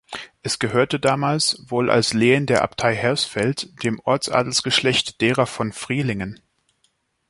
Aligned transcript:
Es 0.41 0.57
gehörte 0.57 0.99
damals, 0.99 1.63
wohl 1.69 1.91
als 1.91 2.13
Lehen 2.15 2.47
der 2.47 2.63
Abtei 2.63 2.95
Hersfeld, 2.95 3.83
dem 3.83 3.99
Ortsadelsgeschlecht 4.03 5.21
derer 5.21 5.45
von 5.45 5.71
Frielingen. 5.71 6.39